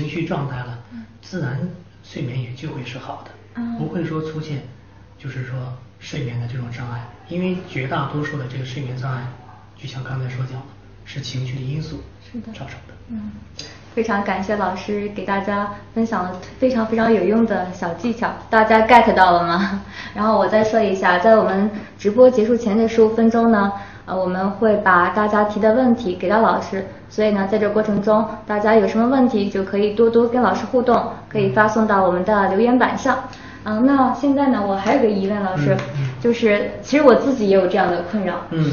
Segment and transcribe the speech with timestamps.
[0.00, 0.78] 情绪状态了，
[1.20, 1.68] 自然
[2.02, 4.62] 睡眠也就会是好的，嗯不会说出现
[5.18, 5.58] 就是说
[5.98, 9.22] 睡眠的这种障碍，因为绝大多数的这个睡眠障碍，
[9.76, 10.66] 就像刚才所讲的，
[11.04, 12.00] 是情绪的因素
[12.32, 12.94] 是的造成的。
[13.08, 13.30] 嗯，
[13.94, 19.82] 非常感谢老师给大家分享了非常非常有用的小技巧，大家 get 到了吗？
[20.16, 23.70] 然后我再说一下，在我们直播结束前的十五分钟呢，
[24.10, 33.16] 呃，我们会把大家提的问题给到老师，所以呢，在这过程中，大家有什么问题就可以多多跟老师互动，可以发送到我们的留言板上。
[33.62, 35.76] 嗯、那现在呢，我还有个疑问，老师，
[36.20, 38.72] 就是其实我自己也有这样的困扰，嗯，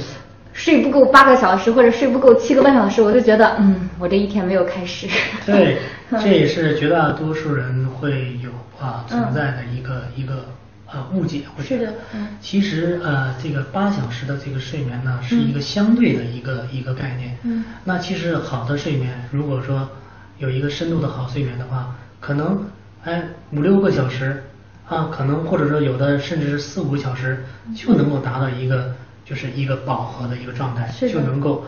[0.54, 5.08] 睡不够八个小时或者睡不够七个半小时，我就觉得，嗯，我这一天没有开始。
[5.46, 5.78] 对，
[6.10, 8.50] 这也是绝大多数人会有
[8.84, 10.46] 啊嗯存在的一个、一个
[10.92, 11.44] 呃误解。
[11.58, 17.38] 我觉得是的嗯其实呃这个八小时的这个睡眠呢，是一个相对的一个、一个概念。
[17.44, 19.90] 嗯那其实好的睡眠，如果说
[20.38, 22.66] 有一个深度的好睡眠的话，可能
[23.04, 24.44] 哎五六个小时
[24.88, 27.44] 啊，可能或者说有的甚至是四五个小时
[27.76, 31.66] 就能够达到一个就是一个饱和的一个状态，是就能够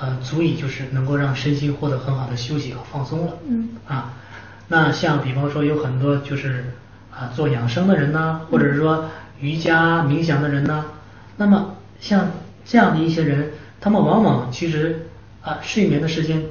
[0.00, 3.32] 呃足以就是能够让身心获得很好的休息和放松了。
[3.46, 4.14] 嗯啊，
[4.68, 6.72] 那像比方说有很多就是
[7.14, 9.10] 啊做养生的人呐、或者是说
[9.40, 10.84] 瑜伽冥想的人呐、
[11.36, 12.30] 那么像
[12.64, 15.06] 这样的一些人，他们往往其实
[15.42, 16.42] 啊睡眠的时间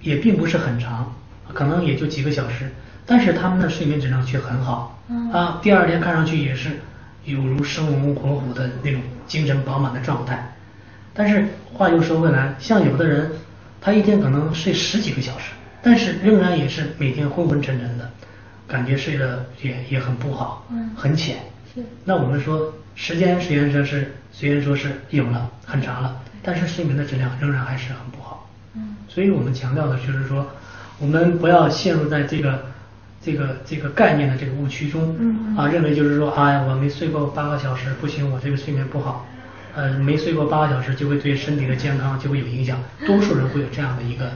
[0.00, 1.14] 也并不是很长，
[1.52, 2.70] 可能也就几个小时，
[3.04, 6.70] 但是他们的睡眠质量却很好，嗯啊，第二天看上去也是
[7.24, 10.52] 有如生龙活虎的那种精神饱满的状态。
[11.12, 13.30] 但是话又说回来，像有的人，
[13.80, 18.10] 他一天可能睡十几个小时，但是仍然也是每天昏昏沉沉的，
[18.66, 21.36] 感觉睡得也也很不好，嗯很浅。
[21.74, 28.48] 是那我们说时间虽然说是虽然说是有了很长了，但是睡眠的质量仍然还是很不好。
[28.74, 30.46] 嗯所以我们强调的就是说，
[30.98, 32.66] 我们不要陷入在这个
[33.22, 39.26] 这个这个概念的这个误区中，嗯嗯啊，认为就是说，哎，我没睡够八个小时，不行，我这个睡眠不好，
[39.74, 42.78] 呃，没睡过八个小时就会对身体的健康就会有影响。
[43.06, 44.32] 多数人会有这样的一个一个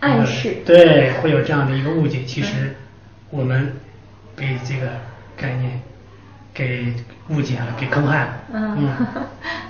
[0.00, 2.24] 暗示对，会有这样的一个误解。
[2.24, 2.76] 其实
[3.34, 3.72] 我们
[4.36, 4.86] 被这个
[5.36, 5.80] 概念
[6.52, 6.94] 给
[7.30, 8.28] 误解了，给坑害了。
[8.52, 8.88] 嗯，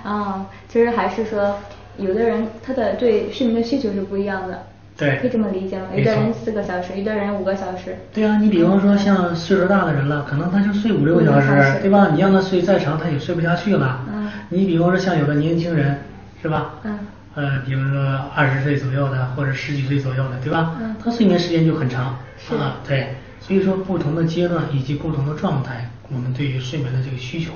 [0.03, 1.57] 啊， 其实还是说，
[1.97, 5.85] 有的人他的对睡眠的需求是不一样的，对可以这么理解吗？
[5.91, 7.97] 没错有的人四个小时，有的人五个小时。
[8.13, 12.09] 对啊，你比方说像岁数大的人了，可能他就睡五六个小时时，对吧？
[12.13, 14.01] 你让他睡再长，他也睡不下去了。
[14.13, 15.97] 嗯你比方说像有的年轻人，
[16.39, 16.75] 是吧？
[16.83, 16.99] 嗯
[17.33, 17.99] 呃，比如说
[18.35, 20.75] 二十岁左右的，或者十几岁左右的，对吧？
[20.79, 22.77] 嗯他睡眠时间就很长是啊。
[22.87, 23.15] 对，
[23.45, 27.51] 所以说不同的阶段以及不同的状态，我们对于睡眠的这个需求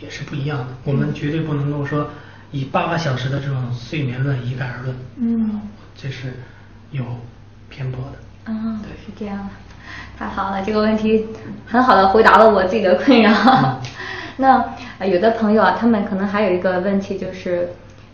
[0.00, 0.66] 也是不一样的。
[0.84, 2.08] 我们绝对不能够说
[2.50, 4.96] 以八个小时的这种睡眠论一概而论。
[5.16, 5.60] 嗯
[5.94, 6.34] 这是
[6.90, 7.04] 有
[7.68, 8.52] 偏颇的。
[8.52, 9.50] 啊，对是这样的，
[10.18, 11.26] 太好了，这个问题
[11.66, 13.30] 很好的回答了我自己的困扰。
[13.30, 13.80] 嗯
[14.40, 14.64] 那
[14.98, 17.70] 呃有的朋友啊，他们可能还有一个问题就是，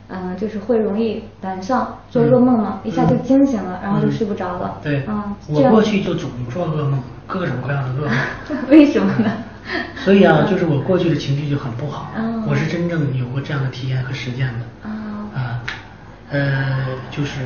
[0.09, 4.81] 嗯、就是会容易晚上做噩梦嘛，嗯一下就惊醒了，然后就嗯睡不着了。
[4.83, 8.17] 对，嗯，这样我过去就总做噩梦，各种各样的噩梦。
[8.71, 9.31] 为什么呢？
[10.05, 14.89] 所以啊，就是我过去的情绪就很不好，哦我是真正有过这样的体验和实践的。
[14.89, 15.63] 啊啊，
[16.31, 17.41] 呃，就是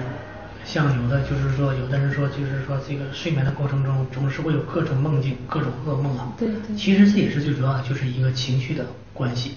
[0.64, 6.32] 像有的就是说，有的人说，就是说这个睡眠的过程中总是会有各种梦境、各种噩梦啊。
[6.36, 8.84] 对对其实这也是最主要的，就是一个情绪的
[9.14, 9.54] 关系。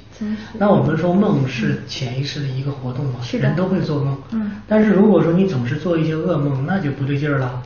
[0.59, 4.15] 那我们说梦是潜意识的一个活动嘛，人都会做梦。
[4.33, 7.63] 嗯但是如果说你总是做一些噩梦，那就不对劲儿了，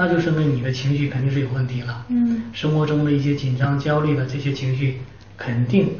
[0.00, 2.04] 那就说明你的情绪肯定是有问题了。
[2.08, 5.00] 嗯生活中的一些紧张、焦虑的这些情绪，
[5.36, 5.90] 肯定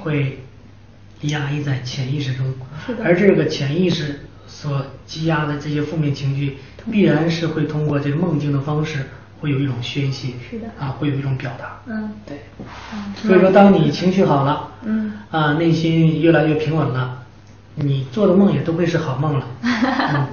[0.00, 0.40] 会
[1.22, 2.52] 压抑在潜意识中。
[2.86, 6.58] 是的而这个潜意识所积压的这些负面情绪，
[6.90, 9.06] 必然是会通过这个梦境的方式，
[9.40, 10.34] 会有一种宣泄。
[10.50, 11.80] 是的啊，会有一种表达。
[11.86, 12.36] 嗯对。
[12.92, 17.22] 嗯所以说，当你情绪好了，嗯啊，内心越来越平稳了，
[17.76, 19.46] 你做的梦也都会是好梦了。
[19.62, 20.26] 嗯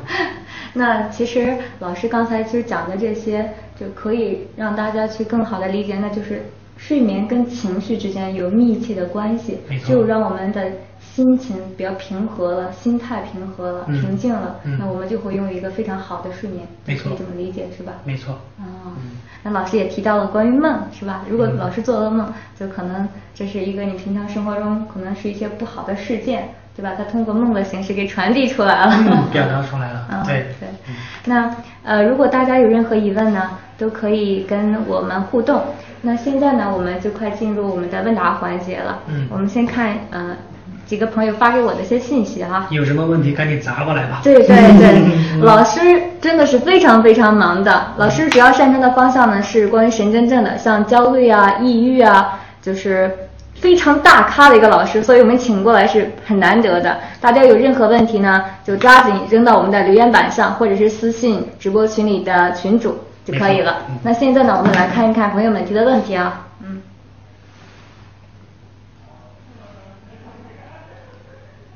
[0.79, 6.41] 那其实老师刚才其实讲的这些，就可以让大家去更好的理解，那就是
[6.77, 9.57] 睡眠跟情绪之间有密切的关系。
[9.67, 10.71] 没错只有让我们的
[11.01, 16.65] 心情比较平和了，心态平和了，嗯平静了，嗯那我们就会拥有一个非常好的睡眠。
[16.85, 17.95] 没错可以这么理解是吧？
[18.05, 18.33] 没错。
[18.59, 18.63] 哦
[19.01, 21.25] 嗯，那老师也提到了关于梦，是吧？
[21.29, 23.05] 如果嗯老师做噩梦，就可能
[23.35, 26.49] 这是一个你平常生活中可能是一些不好的事件，
[26.79, 26.91] 对吧？
[26.97, 30.95] 它通过梦的形式给传递出来了，嗯表达出来了嗯，对对嗯。
[31.25, 31.53] 那
[31.83, 35.61] 呃，如果大家有任何疑问呢，都可以跟我们互动。
[36.03, 38.99] 那现在呢，我们就快进入我们的问答环节了。
[39.07, 40.37] 嗯我们先看呃
[40.85, 42.67] 几个朋友发给我的一些信息哈。
[42.69, 44.21] 有什么问题赶紧砸过来吧。
[44.23, 45.79] 对对对， 老师
[46.21, 47.87] 真的是非常非常忙的。
[47.97, 53.11] 老师主要擅长的方向呢是关于神经症的，像焦虑啊、抑郁啊，就是
[53.59, 56.99] 非常大咖的一个老师，所以我们请过来是很难得的。
[57.19, 63.85] 大家有任何问题呢，就抓紧扔到我们的留言板上，或者是私信直播群里的群主就可以了。
[64.03, 66.47] 那现在呢，我们来看一看朋友们提的问题啊。
[66.61, 66.81] 嗯。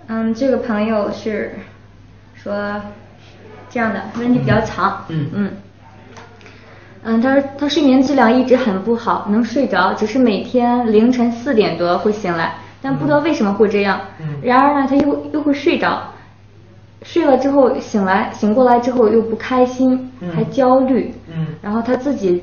[0.07, 1.55] 嗯，这个朋友是
[2.33, 2.81] 说
[3.69, 5.05] 这样的问题比较长。
[5.09, 5.33] 嗯嗯。
[5.33, 5.51] 嗯，
[7.03, 13.99] 他说他睡眠质量一直很不好，能睡着，只是每天凌晨四点多会醒来，但不知道为什么会这样。
[14.21, 16.01] 嗯然而呢，他又又会睡着，
[17.01, 21.13] 睡了之后醒来，醒过来之后又不开心，嗯还焦虑。
[21.27, 22.41] 嗯然后他自己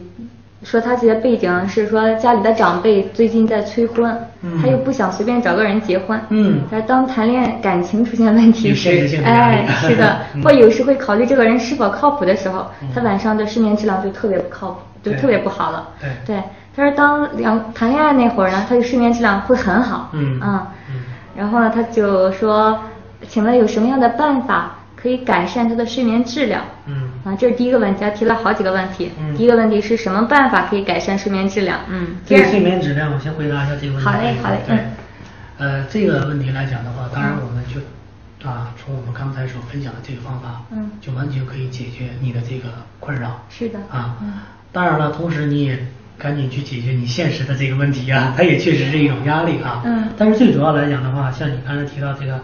[0.63, 4.61] 说他自己的背景是说家里的长辈最近在催婚，嗯。
[4.61, 6.21] 他又不想随便找个人结婚。
[6.29, 6.61] 嗯。
[6.71, 10.19] 但是当谈恋爱感情出现问题时哎， 是的。
[10.35, 15.89] 嗯，或有时会考虑这个人是否靠谱的时候，嗯他晚上的睡眠质量就特别不靠谱，就特别不好了。
[16.01, 16.11] 对。
[16.27, 16.43] 对，
[16.77, 20.11] 他说当两谈恋爱那会儿呢，他的睡眠质量会很好。
[20.13, 20.39] 嗯。
[21.37, 22.79] 然后呢，他就说，
[23.29, 26.65] 请问有什么样的办法可以改善他的睡眠质量？
[26.87, 29.11] 嗯啊，这是第一个问题，他提了好几个问题。
[29.21, 31.81] 嗯第一个问题是什么办法可以改善睡眠质量？
[31.89, 34.05] 嗯，这个睡眠质量，我先回答一下这个问题。
[34.05, 34.85] 好嘞好嘞对嗯，
[35.59, 37.81] 呃，这个问题来讲的话，当然我们就
[38.49, 42.69] 啊，从我们刚才所分享的这个方法，嗯就完全可以解决你的这个
[42.99, 43.45] 困扰。
[43.51, 44.33] 是的啊嗯，
[44.73, 45.79] 当然了，同时你也
[46.19, 49.83] 赶紧去解决你现实的这个问题啊，它也确实是一种压力啊。
[49.85, 52.41] 嗯但是最主要来讲的话，像你刚才提到这个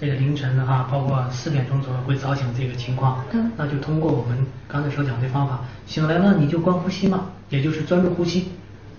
[0.00, 8.48] 这个凌晨的哈，包括四点钟左右会早醒这个情况，嗯那就通过我们刚才所讲的方法，醒来了你就观呼吸嘛，也就是专注呼吸，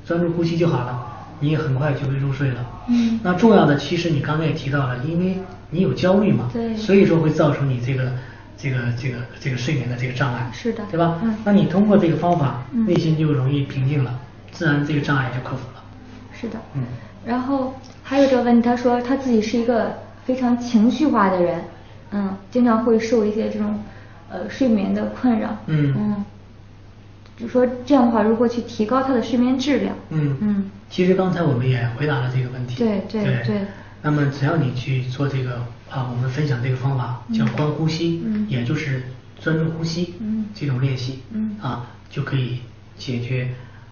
[0.06, 1.06] 专注呼吸就好了，
[1.42, 2.66] 你也很快就会入睡了。
[2.88, 5.40] 嗯那重要的其实你刚才也提到了，因为
[5.72, 8.14] 你有焦虑嘛，对所以说会造成你这个
[8.58, 11.20] 这个这个这个睡眠的这个障碍，是的对吧？
[11.24, 14.18] 嗯那你通过这个方法，嗯内心就容易平静了，
[14.52, 15.84] 自然这个障碍就克服了。
[16.32, 16.58] 是的。
[16.74, 16.84] 嗯
[17.26, 19.94] 然后还有这个问题，他说他自己是一个
[20.26, 21.64] 非常情绪化的人，
[22.12, 23.80] 嗯，经常会受一些这种
[24.30, 25.94] 呃睡眠的困扰，嗯。
[25.98, 26.26] 嗯，
[27.38, 29.96] 就说这样的话如何去提高他的睡眠质量？
[30.10, 30.38] 嗯。
[30.42, 30.72] 嗯。
[30.90, 32.76] 其实刚才我们也回答了这个问题。
[32.78, 33.62] 对对对。
[34.02, 35.58] 那么只要你去做这个
[35.90, 38.48] 啊，我们分享这个方法叫观呼吸，嗯。
[38.50, 39.04] 也就是
[39.40, 40.48] 专注呼吸，嗯。
[40.56, 41.58] 这种练习，嗯。
[41.62, 42.62] 啊，就可以
[42.98, 43.50] 解决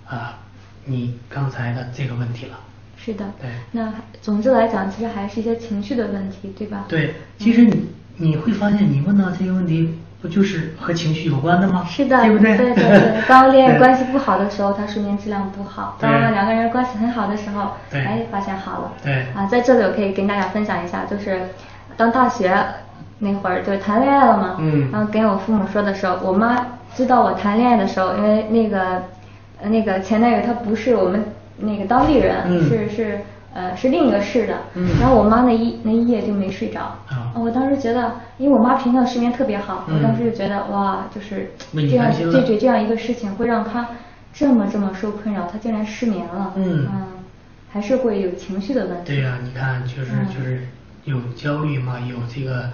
[0.08, 0.40] 啊
[0.86, 2.60] 你刚才的这个问题了。
[3.04, 6.86] 是的，对那总之来讲，其实还是一些情绪的问题，对吧？
[6.88, 11.86] 对，其实你你会发现，你问到这些问题，不就是和情绪有关的吗？
[11.90, 12.56] 是的，对不对？
[12.56, 18.94] 对对对 当恋爱关系不好的时候，他睡眠质量不好；对当两个人关系很好的时候，哎，发现好了。
[19.04, 21.42] 对啊，在这里我可以跟大家分享一下，就是
[21.98, 22.56] 当大学
[23.20, 26.66] 那会儿就是谈恋爱了嘛，嗯然后跟我父母说的时候，我妈
[26.96, 29.04] 知道我谈恋爱的时候，因为那个
[29.62, 31.24] 呃那个前男友他不是我们
[31.58, 33.20] 那个当地人，嗯是是
[33.54, 36.82] 呃是另一个市的，嗯然后我妈那一那一夜就没睡着。
[37.10, 43.88] 啊我当时觉得，因为我妈平常睡眠特别好，嗯我当时就觉得哇，就是这样对对这样一个事情会让她
[44.34, 46.54] 这么这么受困扰，她竟然失眠了。
[46.56, 46.88] 嗯
[47.72, 49.16] 还是会有情绪的问题。
[49.16, 50.68] 对呀、你看，就是、嗯就是
[51.06, 52.70] 有焦虑嘛，有这个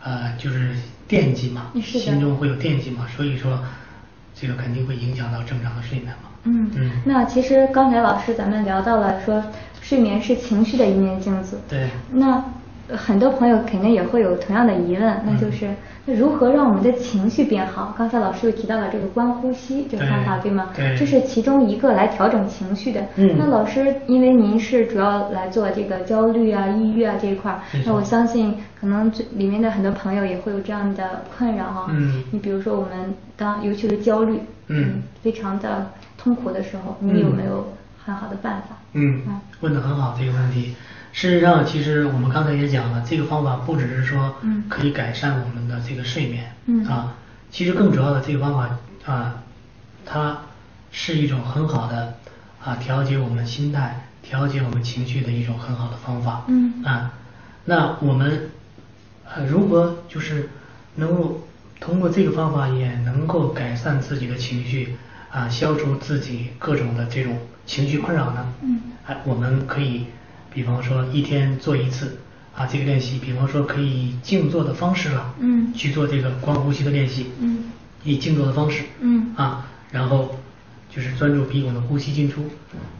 [0.00, 0.70] 呃，就是
[1.08, 3.58] 惦记嘛，心中会有惦记嘛，所以说
[4.32, 6.28] 这个肯定会影响到正常的睡眠嘛。
[6.44, 9.42] 嗯嗯那其实刚才老师咱们聊到了说，
[9.80, 11.58] 睡眠是情绪的一面镜子。
[11.68, 12.42] 对那
[12.88, 15.70] 呃很多朋友肯定也会有同样的疑问，那就是
[16.04, 17.94] 那如何让我们的情绪变好？
[17.96, 20.68] 刚才老师又提到了这个观呼吸这个方法，对对吗？
[20.76, 23.00] 对这是其中一个来调整情绪的。
[23.16, 31.86] 嗯那老师，因为您是主要来做这个焦虑啊、抑郁啊这一块那我相信可能这里面的很多朋友也会有这样的困扰哈。
[31.90, 35.86] 嗯你比如说我们当尤其是焦虑，嗯非常的
[36.24, 38.68] 痛苦的时候，你有没有很好的办法？
[38.94, 40.74] 嗯嗯，问的很好这个问题。
[41.12, 44.64] 事实上，其实我们刚才也讲了，这个方法不只是说嗯。
[44.68, 46.84] 可以改善我们的这个睡眠，嗯。
[46.86, 47.14] 啊，
[47.50, 48.70] 其实更主要的这个方法
[49.12, 49.42] 啊，
[50.06, 50.38] 它
[50.90, 52.14] 是一种很好的
[52.64, 56.82] 啊调节我们心态、调节我们情绪的一种很好的方法，嗯。
[56.84, 57.12] 啊，
[57.66, 58.50] 那我们
[59.26, 60.48] 呃如何就是
[60.94, 61.46] 能够
[61.80, 64.96] 通过这个方法也能够改善自己的情绪
[65.34, 67.36] 啊，消除自己各种的这种
[67.66, 68.46] 情绪困扰呢？
[68.62, 68.80] 嗯。
[69.06, 70.06] 哎，我们可以，
[70.52, 72.18] 比方说一天做一次
[72.54, 77.64] 啊，这个练习，比方说可以以静坐的方式了，嗯去做这个光呼吸的练习，嗯
[78.04, 80.36] 以静坐的方式，嗯啊，然后
[80.88, 82.48] 就是专注鼻孔的呼吸进出，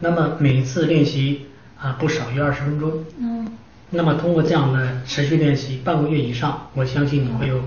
[0.01, 1.47] 那么每一次练习
[1.79, 3.49] 啊不少于二十分钟，嗯。
[3.91, 7.63] 那么通过这样的持续练习半个月以上，我相信你会有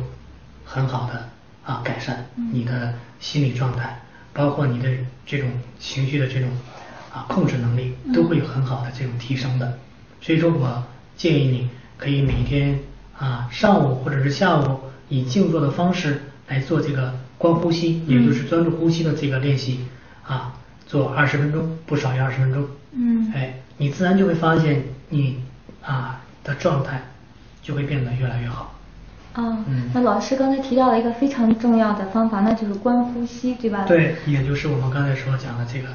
[0.66, 1.30] 很好的
[1.64, 4.02] 啊改善，你的心理状态，
[4.38, 4.88] 包括你的
[5.26, 6.48] 这种情绪的这种
[7.12, 9.80] 啊控制能力，都会有很好的这种提升的。
[10.22, 10.84] 所以说我
[11.16, 11.68] 建议你
[11.98, 12.80] 可以每天
[13.18, 14.80] 啊上午或者是下午
[15.10, 19.80] 以静坐的方式来做这个观呼吸，也就是专注呼吸的这个练习
[20.24, 20.54] 啊，
[20.86, 22.64] 做二十分钟，不少于二十分钟。
[22.92, 25.42] 嗯哎，你自然就会发现你
[25.82, 27.02] 啊的状态
[27.64, 28.76] 就会变得越来越好。
[29.38, 29.90] 啊，嗯。
[29.94, 33.86] 那老师刚才提到了一个非常重要的方法，那就是观呼吸，对吧？
[33.88, 35.90] 对，也就是我们刚才所讲的这个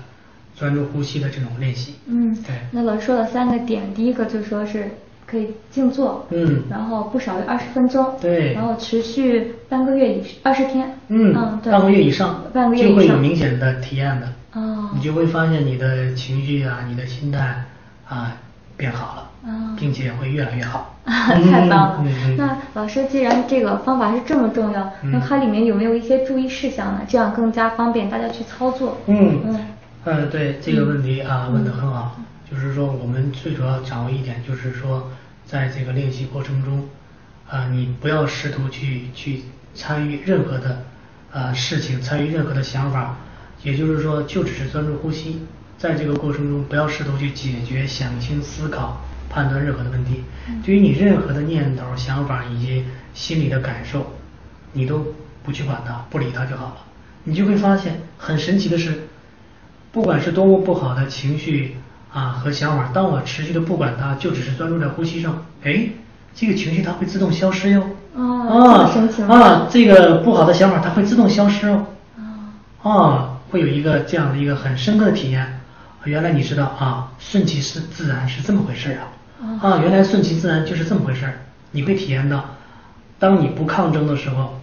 [0.56, 1.96] 专注呼吸的这种练习。
[2.06, 2.54] 嗯，对。
[2.70, 4.92] 那老师说了三个点，第一个就说是
[5.26, 6.62] 可以静坐，嗯。
[6.70, 8.54] 然后不少于二十分钟，对。
[8.54, 12.90] 然后持续半个月以二十天，嗯，对，半个月以上，半个月以上。
[12.90, 14.28] 就会有明显的体验的。
[14.52, 14.90] 哦。
[14.94, 17.64] 你就会发现你的情绪啊，你的心态
[18.08, 18.36] 啊
[18.76, 20.88] 变好了，哦并且会越来越好。
[21.04, 22.04] 太棒了！
[22.38, 27.00] 那老师，既然这个方法是这么重要，那嗯它里面有没有一些注意事项呢？
[27.08, 28.98] 这样更加方便大家去操作。
[29.06, 29.66] 嗯嗯
[30.04, 35.10] 呃，对这个问题啊问得很好，就是说我们最主要掌握一点，就是说
[35.44, 36.88] 在这个练习过程中，
[37.50, 39.42] 啊，你不要试图去去
[39.74, 40.82] 参与任何的
[41.32, 43.16] 呃事情，参与任何的想法，
[43.64, 45.42] 也就是说，就只是专注呼吸，
[45.78, 49.00] 在这个过程中不要试图去解决、想清、思考、
[49.32, 50.22] 判断任何的问题，
[50.64, 52.84] 对于你任何的念头、想法以及
[53.14, 54.12] 心里的感受，
[54.72, 55.06] 你都
[55.42, 56.76] 不去管它，不理它就好了。
[57.24, 59.08] 你就会发现很神奇的是，
[59.90, 61.76] 不管是多么不好的情绪
[62.12, 65.88] 啊和想法，当我持续的不管它，就只是专注在呼吸上，哎，
[66.34, 67.82] 这个情绪它会自动消失哟。
[68.14, 68.90] 哦
[69.28, 71.86] 啊啊，这个不好的想法它会自动消失哦。
[72.82, 75.60] 哦啊，会有一个这样的一个很深刻的体验。
[76.04, 79.06] 原来你知道啊，顺其是自然是这么回事儿啊。
[79.42, 81.40] 哦啊，原来顺其自然就是这么回事儿。
[81.72, 82.56] 你会体验到，
[83.18, 84.60] 当你不抗争的时候，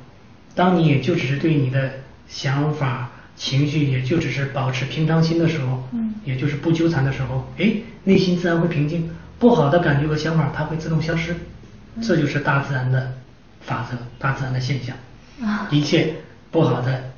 [0.56, 1.92] 当你也就只是对你的
[2.28, 7.72] 想法、情绪，也就只是保持平常心的时候，嗯也就是不纠缠的时候，哎，
[8.04, 11.36] 内心自然会平静，不好的感觉和想法它会自动消失。
[12.02, 13.12] 这就是大自然的
[13.62, 14.96] 法则，大自然的现象。
[15.42, 16.14] 啊一切
[16.52, 17.12] 不好的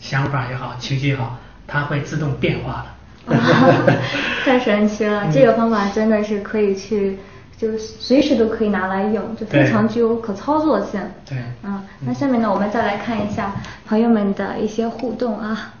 [0.00, 2.97] 想法也好，情绪也好，它会自动变化的。
[4.44, 5.24] 太神奇了！
[5.24, 7.18] 嗯这个方法真的是可以去，
[7.56, 11.00] 就是随时都可以拿来用，就非常具有可操作性。
[11.28, 13.52] 对嗯，那下面呢，我们再来看一下
[13.86, 15.74] 朋友们的一些互动啊，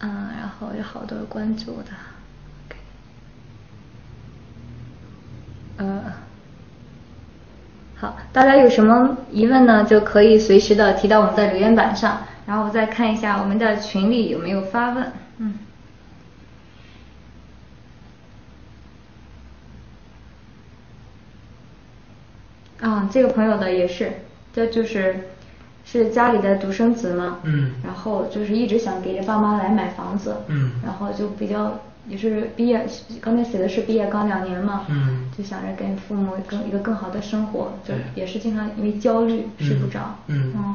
[0.00, 1.90] 嗯，然后有好多关注的。
[5.76, 6.00] 呃，
[7.96, 9.84] 好，大家有什么疑问呢？
[9.84, 15.12] 就可以随时的提到我们的留言板上，然后我再看一下我们的群里有没有发问。
[22.84, 22.92] 嗯。
[22.92, 24.12] 啊，这个朋友的也是，
[24.52, 25.16] 这就是
[25.84, 32.86] 是家里的独生子嘛，嗯然后就是一直想给着爸妈来买房子，嗯然后就比较也是毕业，
[33.20, 40.74] 刚才写的是毕业刚两年嘛，嗯就想着给父母更一个更好的生活，就也是经常因为焦虑睡不着，嗯嗯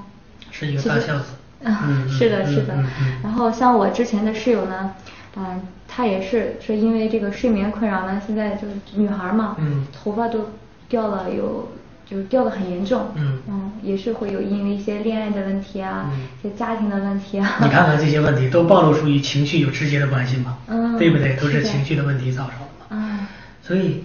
[0.52, 1.26] 是一个大孝子。
[1.64, 2.74] 啊，是的，嗯是的。
[3.22, 4.94] 然后像我之前的室友呢，
[5.36, 10.52] 嗯，她也是是因为这个睡眠困扰呢，现在就是女孩嘛，嗯头发都
[10.88, 11.68] 掉了有，
[12.10, 17.58] 就是掉的很严重，嗯嗯也是会有因为一些恋爱的问题啊，嗯一些家庭的问题啊。
[17.62, 20.58] 你看看这些问题都暴露出与情绪有直接的关系吗？
[20.68, 21.36] 嗯对不对？
[21.36, 23.04] 都是情绪的问题造成的嘛。
[23.04, 23.30] 啊，
[23.62, 24.04] 所以，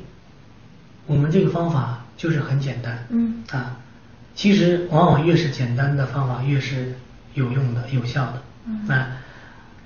[1.06, 3.06] 我们这个方法就是很简单。
[3.08, 3.76] 嗯啊，
[4.34, 6.94] 其实往往越是简单的方法，越是
[7.32, 8.42] 有用的、有效的。
[8.66, 9.08] 嗯啊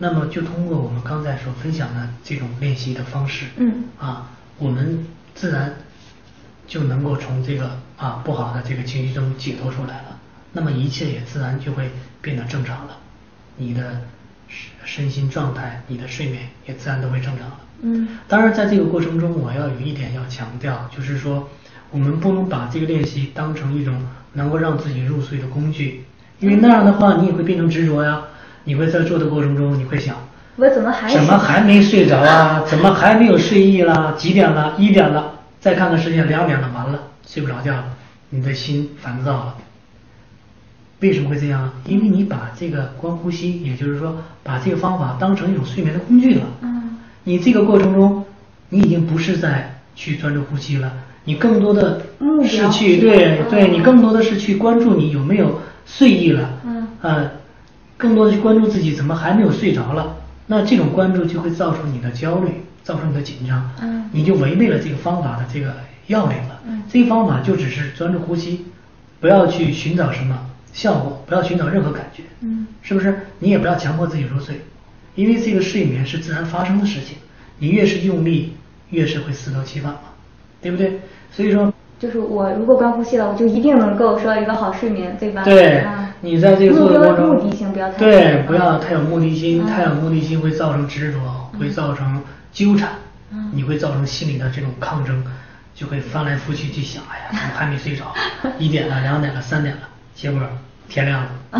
[0.01, 5.75] 那么就通过我们刚才所分享的这种练习的方式，嗯啊，我们自然
[6.69, 10.19] 就能够从这个啊不好的这个情绪中解脱出来了。
[10.53, 11.91] 那么一切也自然就会
[12.23, 12.97] 变得正常了，
[13.57, 14.01] 你的
[14.49, 17.61] 身身心状态、你的睡眠也自然都会正常了。
[17.83, 21.49] 嗯当然，在这个过程中，我要有一点要强调，就是说，
[21.91, 23.95] 我们不能把这个练习当成一种
[24.33, 26.05] 能够让自己入睡的工具，
[26.41, 28.23] 因为那样的话，你也会变成执着呀。
[28.65, 30.17] 你会在做的过程中，你会想，
[30.57, 32.65] 我怎么还怎么还没睡着啊？
[32.67, 34.15] 怎么还没有睡意啦？
[34.17, 34.75] 几点了？
[34.77, 35.35] 一点了。
[35.61, 36.99] 再看看时间，两点了，完了，
[37.29, 37.85] 睡不着觉了，
[38.31, 39.57] 你的心烦躁了。
[41.01, 41.71] 为什么会这样？
[41.85, 46.47] 因为你把这个观呼吸，也就是说，把这个方法当成一种睡眠的工具了。
[46.63, 48.25] 嗯你这个过程中，
[48.71, 50.91] 你已经不是在去专注呼吸了，
[51.25, 52.01] 你更多的
[52.49, 57.31] 是去对对，嗯你更多的是去关注你有没有睡意了，嗯呃，
[57.99, 60.17] 更多的去关注自己怎么还没有睡着了。
[60.47, 65.75] 那这种关注就会造成你的焦虑，造成你的紧张，嗯你就违背了这个方法的这个
[66.09, 66.61] 要领了。
[66.67, 68.67] 嗯这个方法就只是专注呼吸，
[69.21, 70.39] 不要去寻找什么
[70.73, 72.23] 效果，不要寻找任何感觉。
[72.41, 73.21] 嗯是不是？
[73.39, 74.61] 你也不要强迫自己入睡，
[75.15, 77.17] 因为这个睡眠是自然发生的事情，
[77.59, 78.55] 你越是用力，
[78.91, 80.01] 越是会适得其反嘛，
[80.63, 81.01] 对不对？
[81.31, 85.43] 所以说，就是我如果观呼吸了，我就一定能够说一个好睡眠，对吧？
[85.45, 91.19] 对啊，你在这个做的过程中，目标目的性不要太对，不要太有目的心，嗯太有目的心会造成执着，
[91.59, 92.23] 会造成
[92.53, 92.91] 纠缠
[93.31, 95.23] 嗯，你会造成心理的这种抗争，
[95.79, 98.13] 就会翻来覆去去想，哎呀， 怎么还没睡着？
[98.59, 99.83] 一点了，两点了，三点了，
[100.13, 100.41] 结果
[100.89, 101.29] 天亮了。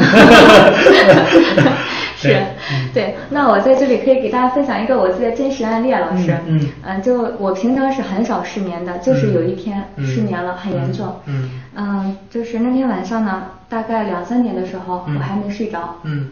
[2.17, 2.35] 是对
[2.73, 3.17] 嗯，对。
[3.31, 6.33] 那我在这里可以给大家分享一个我自己的真实案例啊，老师。
[6.49, 11.21] 嗯嗯嗯就我平常是很少失眠的，就是有一天嗯失眠了，很严重。
[11.27, 16.01] 嗯嗯，就是那天晚上呢，大概两三点的时候，嗯我还没睡着。
[16.03, 16.31] 嗯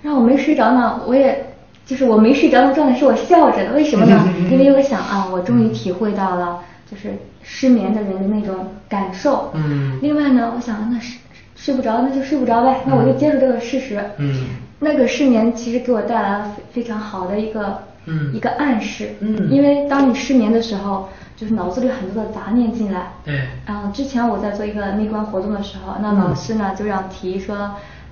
[0.00, 1.52] 然后我没睡着呢，我也
[1.84, 4.24] 就是我没睡着的状态是我笑着的，为什么呢？
[4.38, 9.50] 嗯因为我想啊，我终于体会到了就是失眠的人的那种感受。
[9.54, 11.18] 嗯另外呢，我想那睡
[11.56, 14.02] 睡不着那就睡不着呗，那我就接受这个事实。
[14.18, 14.46] 嗯
[14.80, 19.14] 那个失眠其实给我带来了非非常好的一个、嗯一个暗示。
[19.20, 23.12] 嗯因为当你失眠的时候，就是脑子里很多的杂念进来。
[23.24, 27.56] 对嗯，之前我在做一个内观活动的时候，那嗯老师呢就让提说，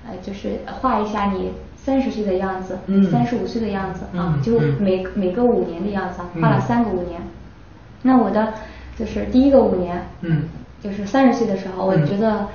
[0.07, 7.21] 呃，就是画一下你三十岁的样子，嗯三十五岁的样子啊嗯，就嗯每每个五年的样子啊，画了嗯三个五年。
[8.03, 8.53] 那我的
[8.97, 10.43] 就是第一个五年，嗯
[10.83, 12.47] 就是三十岁的时候，我嗯觉得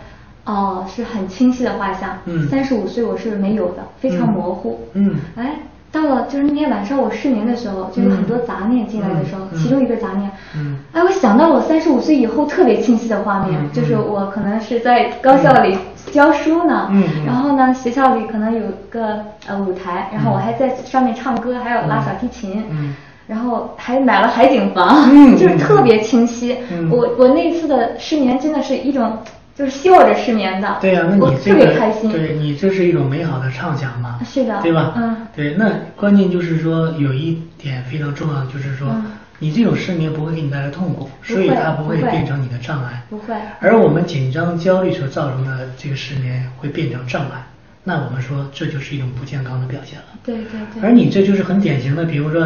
[0.45, 2.19] 哦是很清晰的画像。
[2.27, 2.47] 嗯。
[2.49, 4.81] 三十五岁我是没有的，非常嗯模糊。
[4.95, 5.17] 嗯。
[5.37, 5.57] 哎，
[5.91, 10.79] 到了就是那天晚上我失眠的时候，就有很多杂念进来的时候，其中一个杂念，嗯。
[10.93, 15.77] 哎，我想到我三十五岁以后特别清晰的画面，嗯就是我可能是在高校里
[16.13, 17.25] 教书呢，嗯嗯。
[17.25, 22.95] 然后呢学校里可能有个呃舞台，然后我还在上面唱歌，还有拉小提琴，嗯
[23.29, 26.57] 然后还买了海景房，嗯 就是特别清晰。
[26.73, 29.19] 嗯我我那次的失眠真的是一种
[29.55, 32.11] 就是笑着失眠的，对呀、那你这特个别开心。
[32.11, 34.19] 对你这是一种美好的畅想嘛？
[34.25, 34.95] 是的对吧？
[34.97, 39.05] 嗯对，那关键就是说有一点非常重要，就是说、嗯
[39.41, 43.05] 你这种失眠不会给你带来痛苦，所以它不会变成你的障碍。
[43.09, 47.47] 不会而我们紧张、焦虑所造成的这个失眠会变成障碍，
[47.85, 50.07] 那我们说这就是一种不健康的表现了。
[50.25, 50.83] 对对对。
[50.83, 52.45] 而你这就是很典型的，比如说，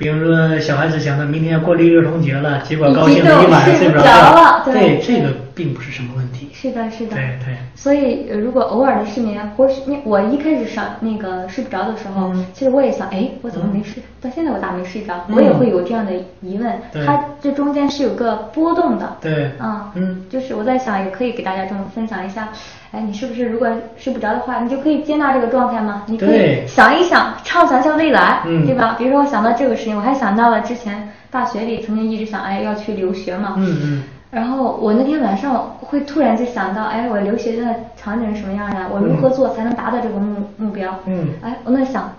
[0.00, 6.48] 比如说小孩子想到明天要过六一儿童节了，结果高兴了一晚上睡不着了对，对这个并不是什么问题。
[6.54, 7.14] 是的，是的。
[7.14, 14.02] 对对所以，呃如果偶尔的失眠，或许那我一开始上那个睡不着的时候，嗯其实我也想，哎，我怎么没睡？
[14.22, 15.26] 到现在我咋没睡着？
[15.28, 16.72] 嗯我也会有这样的疑问。
[16.90, 19.18] 对它这中间是有个波动的。
[19.20, 22.48] 对嗯嗯就是我在想，也可以给大家这么分享一下。
[22.92, 26.02] 哎，你是不是如果睡不着的话，你就可以接纳这个状态吗？
[26.06, 28.96] 你可以想一想，畅想一下未来，嗯对吧？
[28.98, 33.54] 比如说我想到这个事情，我还想到了之前大学里曾经一直想，哎，要去留学嘛。
[33.58, 38.76] 嗯嗯然后我那天晚上会突然就想到，哎，我留学的场景是什么样的？
[38.92, 41.00] 我如何做才能达到这个目目标？
[41.06, 42.12] 嗯哎，我那想，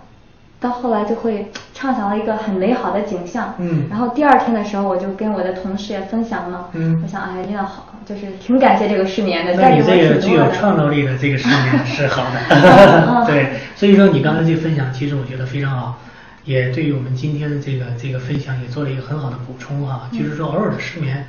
[0.60, 1.50] 到后来就会
[1.82, 3.56] 畅想了一个很美好的景象。
[3.58, 3.88] 嗯。
[3.90, 6.70] 然后第二天的时候，我就跟我的同事也分享了。
[6.74, 7.02] 嗯。
[7.04, 10.52] 我想，哎，真的好，就是挺感谢这个失眠的，那你这个具有。
[10.52, 16.00] 创造力的这个失眠是好 嗯的，对，所以说你刚才这分享，其实我觉得非常好，
[16.46, 20.20] 也对于我们今天的这个这个分享也做了一个很好的补充哈，嗯。
[20.20, 21.26] 就是说偶尔的失眠，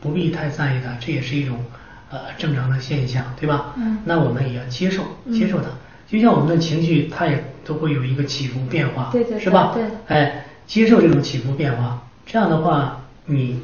[0.00, 1.58] 不必太在意它，这也是一种
[2.10, 3.74] 呃正常的现象，对吧？
[3.76, 3.98] 嗯。
[4.04, 5.32] 那我们也要接受嗯。
[5.32, 5.68] 接受它，
[6.10, 9.70] 就像我们的情绪，它也都会有一个起伏变化，对对对是吧？
[9.74, 13.62] 对哎，接受这种起伏变化，这样的话你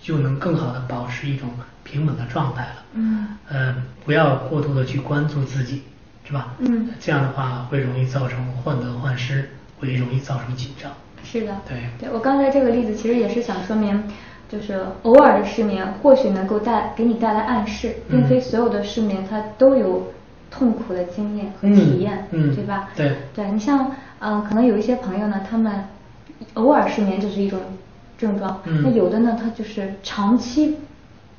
[0.00, 1.48] 就能更好的保持一种
[1.82, 2.82] 平稳的状态了。
[2.94, 5.82] 嗯呃，不要过度的去关注自己，
[6.26, 6.54] 是吧？
[6.58, 9.48] 嗯这样的话会容易造成患得患失，
[9.80, 10.92] 会容易造成紧张。
[11.24, 14.02] 是的，对对我刚才这个例子其实也是想说明，
[14.50, 20.12] 就是偶尔的失眠或许能够带给你带来暗示，并嗯非所有的失眠它都有
[20.52, 22.90] 痛苦的经验和体验，嗯嗯对吧？
[22.94, 25.84] 对对你像嗯、呃可能有一些朋友呢，他们
[26.54, 27.58] 偶尔失眠就是一种
[28.18, 30.76] 症状，嗯那有的呢，他就是长期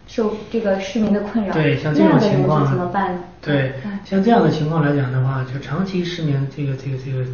[0.07, 3.19] 受这个失眠的困扰，对，像这样的人种情况怎么办呢？
[3.41, 7.25] 对嗯，像这样的情况来讲的话，就长期失眠这个这个这个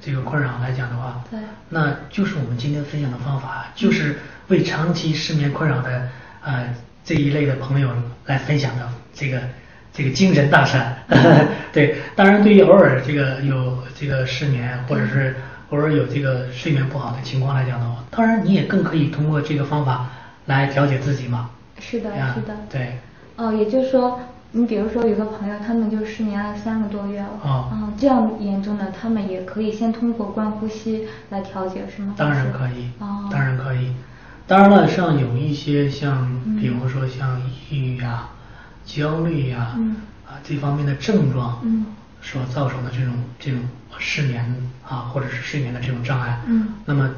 [0.00, 4.18] 这个困扰来讲的话，对那就是我们今天分享的方法，就是
[4.48, 6.08] 为长期失眠困扰的
[6.42, 7.90] 呃这一类的朋友
[8.26, 9.40] 来分享的这个
[9.94, 10.94] 这个精神大餐。
[11.72, 15.34] 对，当然对于偶尔这个有这个失眠或者是
[15.70, 20.10] 偶尔有这个睡眠不好的情况来讲的话，当然你也更可以通过这个方法
[20.46, 21.48] 来调节自己嘛。
[21.80, 22.98] 是的，是的，对。
[23.36, 24.20] 哦，也就是说，
[24.52, 32.14] 你比如说有个朋友，他们就失眠了三个多月了，哦嗯，这样严重的，他们也可以先通过观呼吸来调节，是吗？
[32.16, 33.92] 当然可以，哦，当然可以。
[34.46, 38.28] 当然了，像有一些像，嗯比如说像抑郁呀、
[38.84, 41.86] 焦虑呀、嗯啊这方面的症状，嗯
[42.22, 43.60] 所造成的这种这种
[43.98, 47.10] 失眠啊，或者是睡眠的这种障碍，嗯那么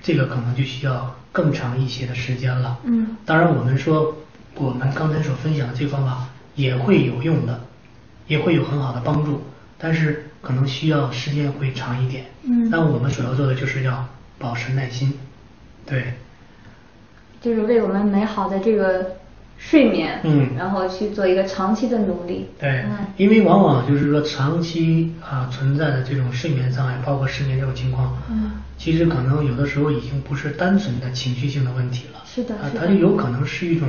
[0.00, 2.78] 这个可能就需要更长一些的时间了。
[2.84, 4.16] 嗯当然我们说
[4.54, 7.60] 我们刚才所分享的这个方法也会有用的，
[8.26, 9.42] 也会有很好的帮助，
[9.78, 12.26] 但是可能需要时间会长一点。
[12.44, 14.06] 嗯那我们所要做的就是要
[14.38, 15.12] 保持耐心，
[15.86, 16.14] 对。
[17.40, 19.16] 就是为我们美好的这个
[19.64, 20.50] 睡眠，嗯。
[20.58, 22.48] 然后去做一个长期的努力。
[22.58, 28.50] 对嗯，因为往往就是说长期啊存在的这种睡眠障碍，包括失眠这种情况，嗯。
[28.76, 32.80] 其实可能有的时候已经不是单纯的情绪性的问题了，啊，是的是的。
[32.80, 33.88] 它就有可能是一种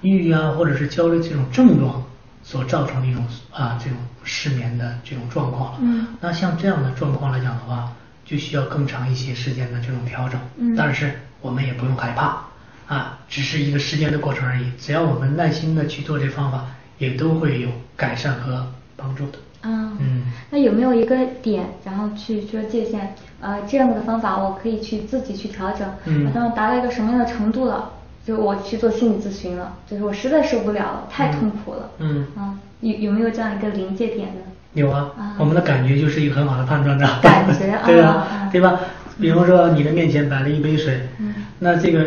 [0.00, 2.02] 抑郁啊，或者是焦虑这种症状
[2.42, 3.22] 所造成的一种
[3.52, 5.78] 啊这种失眠的这种状况了。
[5.82, 6.06] 嗯。
[6.20, 7.92] 那像这样的状况来讲的话，
[8.24, 10.40] 就需要更长一些时间的这种调整。
[10.56, 10.74] 嗯。
[10.74, 12.44] 但是我们也不用害怕
[12.88, 14.64] 啊，只是一个时间的过程而已。
[14.78, 16.64] 只要我们耐心的去做这方法，
[16.98, 19.38] 也都会有改善和帮助的。
[19.60, 23.14] 啊，嗯那有没有一个点，然后去说界限？
[23.40, 27.90] 呃，这样的方法我可以去自己去调整，嗯然后达到一个什么样的程度了，
[28.26, 31.90] 就是我去做心理咨询了，就是我实在受不了了，太痛苦了。
[31.98, 34.40] 嗯啊，有有没有这样一个临界点呢？
[34.74, 37.06] 有啊，啊我们的感觉就是一个很好的判断的。
[37.22, 38.08] 感觉啊 对吧？
[38.08, 38.80] 啊对吧？
[39.20, 42.04] 比如说你的面前摆了一杯水，嗯那这个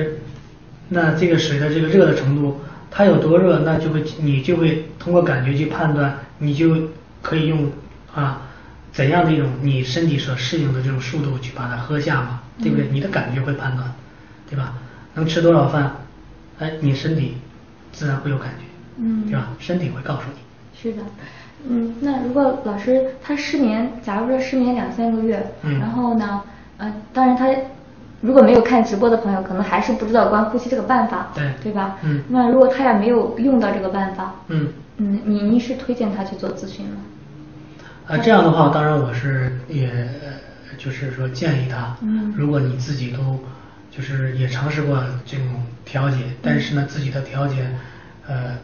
[0.93, 2.59] 那这个水的这个热的程度，
[2.91, 6.75] 它有多热，那就会你就会通过感觉去判断，你就
[7.21, 7.71] 可以用
[8.13, 8.41] 啊
[8.91, 12.87] 怎样的一种你身体所适应的这种速度去把它喝下嘛，对不对？
[12.87, 13.89] 嗯你的感觉会判断，
[14.49, 14.73] 对吧？
[15.13, 15.95] 能吃多少饭，
[16.59, 17.37] 哎，你身体
[17.93, 18.63] 自然会有感觉，
[18.97, 19.47] 嗯对吧？
[19.59, 20.41] 身体会告诉你。
[20.81, 21.03] 是的，
[21.69, 26.41] 嗯，那如果老师他失眠，假如说失眠两三个月，嗯然后呢，
[26.77, 27.47] 呃，当然他
[28.21, 31.97] 如果没有看直播的朋友，可能还是不知道关呼吸这个办法，对对吧？
[32.03, 34.69] 嗯那如果他也没有用到这个办法，嗯。
[34.97, 36.97] 嗯，你你是推荐他去做咨询吗？
[38.07, 43.39] 啊，这样的话，当然我是也，呃就是说建议他，嗯如果你自己都
[43.89, 45.47] 就是也尝试过这种
[45.85, 47.67] 调节，但是呢，自己的调节，
[48.27, 48.57] 呃，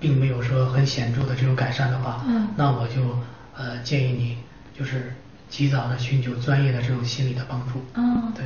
[0.00, 3.02] 并没有说很显著的这种改善的话，嗯那我就
[3.56, 4.38] 呃建议你
[4.78, 5.12] 就是
[5.50, 7.80] 及早的寻求专业的这种心理的帮助。
[8.00, 8.44] 啊，对。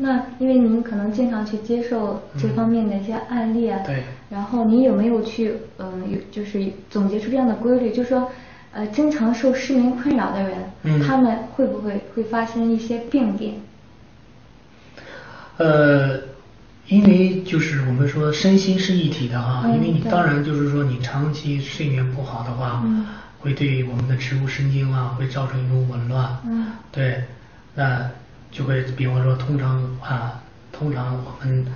[0.00, 4.04] 那因为您可能经常去接受这方面的一些案例啊，嗯对。
[4.30, 8.30] 然后您有没有去，嗯、有就是总结出这样的规律，就是说，
[8.72, 11.00] 呃，经常受失眠困扰的人，嗯。
[11.00, 13.54] 他们会不会会发生一些病变？
[15.56, 16.20] 呃，
[16.86, 23.04] 因为就是我们说身心是一体的哈，嗯因为你当然就是说你长期睡眠不好的话，嗯
[23.40, 26.66] 会对我们的植物神经啊会造成一种紊乱，嗯。
[26.92, 27.24] 对，
[27.74, 28.10] 那
[28.50, 30.40] 就会比方说通常啊，
[30.72, 31.66] 通常我们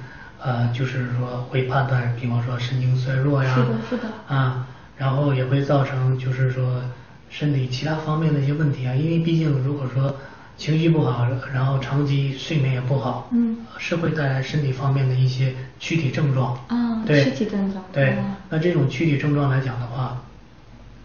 [0.41, 4.05] 呃就是说会判断，比方说神经衰弱呀，是的是的。
[4.35, 6.83] 啊，然后也会造成就是说
[7.31, 10.17] 身体其他方面的一些问题啊，因为毕竟如果说
[10.57, 13.59] 情绪不好，然后长期睡眠也不好，嗯。
[13.79, 16.55] 是会带来身体方面的一些躯体症状。
[16.69, 20.23] 啊对，躯体症状对哦，那这种躯体症状来讲的话，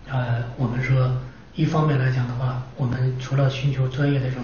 [0.09, 1.11] 呃，我们说
[1.55, 4.43] 一方面来讲的话，我们除了寻求专业的这种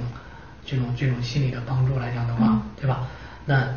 [0.66, 3.08] 这种这种心理的帮助来讲的话，嗯对吧？
[3.46, 3.68] 那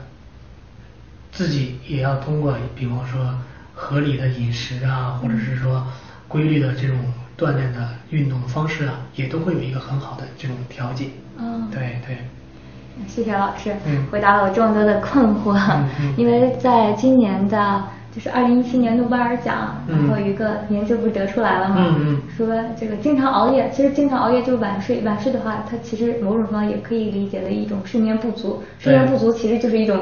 [1.33, 3.35] 自己也要通过，比方说
[3.75, 5.87] 合理的饮食啊，或者是说
[6.29, 6.97] 规律的这种
[7.37, 11.09] 锻炼的运动的方式啊，也都会有一个很好的这种调节。
[11.39, 12.19] 嗯对对。
[13.07, 15.55] 谢谢老师，嗯回答了我这么多的困惑。
[16.17, 17.85] 因为在今年的，
[18.17, 21.77] 就是二零一七年诺贝尔奖，嗯然后有一个研究不是得出来了吗？
[22.35, 22.49] 说
[22.81, 28.63] 这个经常熬夜，其实经常熬夜就是晚睡，晚睡的话，它其实某种程度上也可以理解为一种睡眠不足。
[28.79, 29.99] 睡眠不足其实就是一种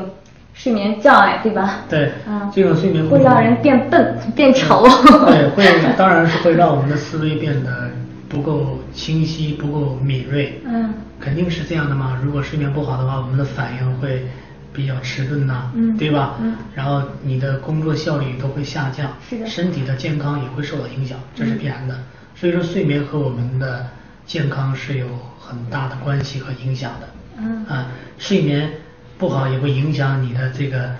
[0.52, 1.80] 睡眠障碍，对吧？
[1.90, 4.86] 对嗯，这种睡眠不足会让人变笨、 变丑。
[5.26, 5.64] 对，会
[5.98, 7.90] 当然是会让我们的思维变得
[8.28, 10.60] 不够清晰、不够敏锐。
[10.64, 12.18] 嗯肯定是这样的嘛。
[12.22, 14.26] 如果睡眠不好的话，我们的反应会
[14.74, 16.34] 比较迟钝呐、嗯对吧？
[16.42, 21.96] 嗯然后你的工作效率都会下降，是的身体的健康也会受到影响，这是必然的。
[22.34, 23.86] 所以说，睡眠和我们的
[24.26, 25.06] 健康是有
[25.40, 27.08] 很大的关系和影响的。
[27.38, 27.86] 嗯啊，
[28.18, 28.68] 睡眠
[29.16, 30.90] 不好也会影响你的这个，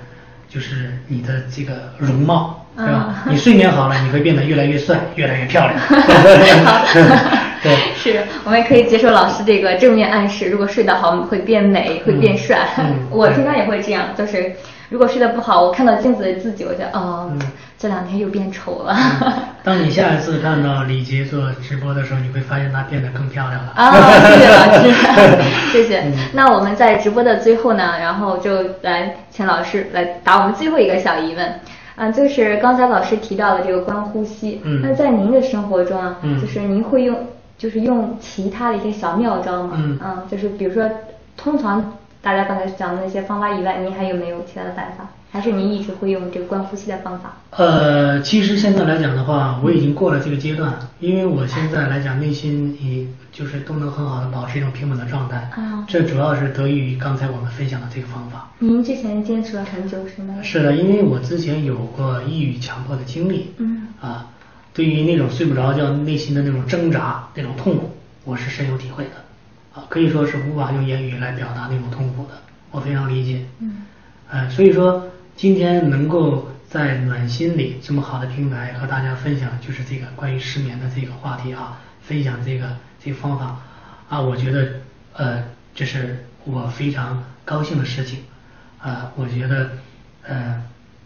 [0.49, 3.23] 就是你的这个容貌，对吧？
[3.27, 5.79] 嗯你睡眠好了，你会变得越来越帅，越来越漂亮。
[7.65, 12.69] 对， 是我们也可以接受老师这个正面暗示，如果睡得好会变美，会变帅。
[12.79, 14.53] 嗯 我平常也会这样，就是
[14.91, 17.41] 如果睡得不好，我看到镜子的自己，我就哦，嗯
[17.77, 18.97] 这两天又变丑了。
[19.65, 23.73] 当你下一次看到李杰做直播的时候，你会发现她变得更漂亮了。
[23.75, 26.05] 啊，谢谢老师，谢谢。
[26.33, 31.61] 那我们在直播的最后呢，然后就来请老师来答我们最后一个小疑问。
[31.97, 34.61] 啊，就是刚才老师提到的这个观呼吸。
[34.65, 37.17] 嗯那在您的生活中啊，嗯就是您会用，
[37.65, 39.73] 就是用其他的一些小妙招嘛？
[39.79, 39.99] 嗯
[40.31, 40.87] 就是比如说，
[41.35, 45.09] 通常大家刚才讲的那些方法以外，您还有没有其他的办法？
[45.33, 47.37] 还是您一直会用这个观呼吸的方法？
[47.53, 55.51] 呃，其实现在来讲的话，我已经过了这个阶段，因为我现在来讲内心也就是都能很好的保持一种平稳的状态。
[55.57, 58.51] 啊这主要是得益于刚才我们分享的这个方法。
[58.59, 60.35] 您之前坚持了很久是吗？
[60.43, 63.55] 是的，因为我之前有过抑郁、强迫的经历。
[63.57, 64.29] 嗯啊，
[64.75, 69.11] 对于那种睡不着觉、内心的那种挣扎、那种痛苦，我是深有体会的。
[69.73, 72.35] 啊，可以说是无法用言语来表达那种痛苦的，
[72.71, 73.45] 我非常理解。
[73.61, 73.87] 嗯
[74.29, 83.61] 呃，所以说今天能够在暖心里这么好的平台和大家分享，就是这个关于失眠的这个话题啊，分享这个这个方法
[84.09, 84.81] 啊，我觉得
[85.13, 88.21] 呃，这是我非常高兴的事情
[88.79, 89.71] 啊，我觉得
[90.23, 90.63] 呃，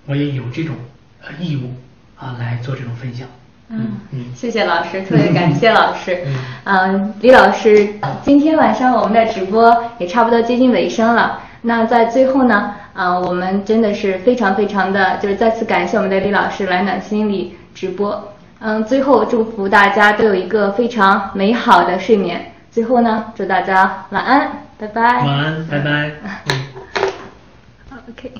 [0.07, 0.75] 我也有这种
[1.23, 1.75] 呃义务
[2.17, 3.29] 啊来做这种分享。
[3.71, 6.25] 嗯嗯，谢谢老师，特别感谢老师。
[6.27, 7.89] 嗯嗯，李老师，
[8.23, 11.41] 今天晚上我们的直播也差不多接近尾声了。
[11.63, 18.33] 那在最后呢，啊，我们真的是非常非常的，就是再次感谢我们的李老师来暖心里直播。
[18.61, 22.53] 嗯，最后祝福大家都有一个非常美好的睡眠。
[22.71, 25.03] 最后呢，祝大家晚安，拜拜。
[25.03, 26.11] 晚安，拜拜。
[27.91, 27.93] 嗯。
[28.09, 28.33] OK。